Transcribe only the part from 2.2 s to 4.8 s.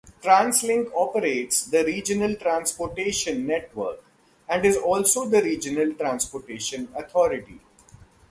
transportation network and is